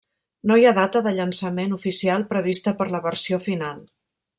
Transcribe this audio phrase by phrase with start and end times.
[0.51, 3.89] No hi ha data de llançament oficial prevista per la versió final.